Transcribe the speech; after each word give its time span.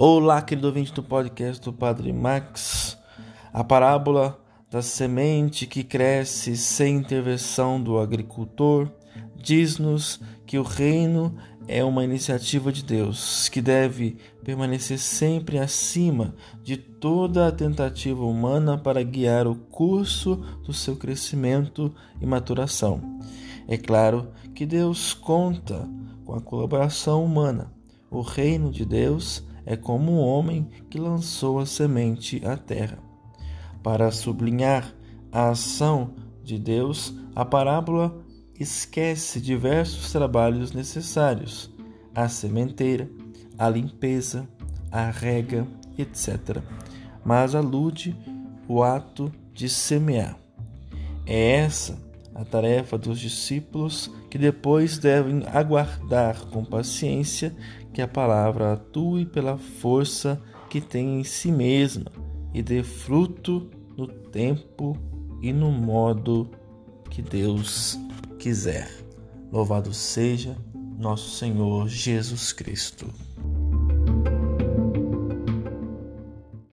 Olá, 0.00 0.40
querido 0.40 0.68
ouvinte 0.68 0.92
do 0.92 1.02
podcast 1.02 1.60
do 1.60 1.72
Padre 1.72 2.12
Max. 2.12 2.96
A 3.52 3.64
parábola 3.64 4.40
da 4.70 4.80
semente 4.80 5.66
que 5.66 5.82
cresce 5.82 6.56
sem 6.56 6.98
intervenção 6.98 7.82
do 7.82 7.98
agricultor 7.98 8.88
diz-nos 9.34 10.20
que 10.46 10.56
o 10.56 10.62
reino 10.62 11.34
é 11.66 11.82
uma 11.82 12.04
iniciativa 12.04 12.70
de 12.70 12.84
Deus 12.84 13.48
que 13.48 13.60
deve 13.60 14.16
permanecer 14.44 15.00
sempre 15.00 15.58
acima 15.58 16.32
de 16.62 16.76
toda 16.76 17.48
a 17.48 17.52
tentativa 17.52 18.24
humana 18.24 18.78
para 18.78 19.02
guiar 19.02 19.48
o 19.48 19.56
curso 19.56 20.36
do 20.64 20.72
seu 20.72 20.94
crescimento 20.94 21.92
e 22.20 22.24
maturação. 22.24 23.18
É 23.66 23.76
claro 23.76 24.28
que 24.54 24.64
Deus 24.64 25.12
conta 25.12 25.90
com 26.24 26.36
a 26.36 26.40
colaboração 26.40 27.24
humana. 27.24 27.72
O 28.08 28.20
reino 28.20 28.70
de 28.70 28.84
Deus 28.84 29.42
é 29.68 29.76
como 29.76 30.12
um 30.12 30.18
homem 30.18 30.66
que 30.88 30.98
lançou 30.98 31.58
a 31.58 31.66
semente 31.66 32.40
à 32.42 32.56
terra. 32.56 32.98
Para 33.82 34.10
sublinhar 34.10 34.94
a 35.30 35.50
ação 35.50 36.14
de 36.42 36.58
Deus, 36.58 37.14
a 37.36 37.44
parábola 37.44 38.18
esquece 38.58 39.38
diversos 39.38 40.10
trabalhos 40.10 40.72
necessários: 40.72 41.70
a 42.14 42.30
sementeira, 42.30 43.10
a 43.58 43.68
limpeza, 43.68 44.48
a 44.90 45.10
rega, 45.10 45.68
etc. 45.98 46.62
Mas 47.22 47.54
alude 47.54 48.16
o 48.66 48.82
ato 48.82 49.30
de 49.52 49.68
semear. 49.68 50.38
É 51.26 51.56
essa 51.56 52.07
a 52.38 52.44
tarefa 52.44 52.96
dos 52.96 53.18
discípulos 53.18 54.08
que 54.30 54.38
depois 54.38 54.96
devem 54.96 55.42
aguardar 55.52 56.46
com 56.46 56.64
paciência 56.64 57.52
que 57.92 58.00
a 58.00 58.06
palavra 58.06 58.74
atue 58.74 59.26
pela 59.26 59.58
força 59.58 60.40
que 60.70 60.80
tem 60.80 61.18
em 61.18 61.24
si 61.24 61.50
mesma 61.50 62.12
e 62.54 62.62
dê 62.62 62.84
fruto 62.84 63.68
no 63.96 64.06
tempo 64.06 64.96
e 65.42 65.52
no 65.52 65.72
modo 65.72 66.48
que 67.10 67.22
Deus 67.22 67.98
quiser. 68.38 68.88
Louvado 69.50 69.92
seja 69.92 70.56
nosso 70.96 71.30
Senhor 71.30 71.88
Jesus 71.88 72.52
Cristo. 72.52 73.27